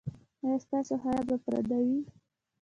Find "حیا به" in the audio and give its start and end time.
1.03-1.35